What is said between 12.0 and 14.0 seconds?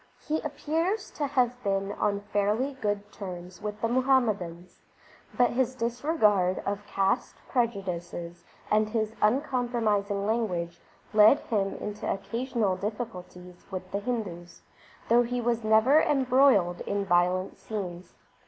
occasional difficulties with the